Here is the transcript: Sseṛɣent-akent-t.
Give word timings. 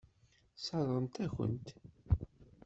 Sseṛɣent-akent-t. 0.55 1.67